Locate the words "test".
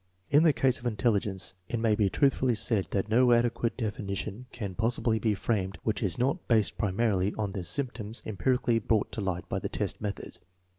9.69-10.01